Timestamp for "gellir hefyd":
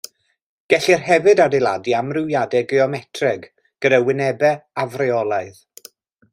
0.73-1.41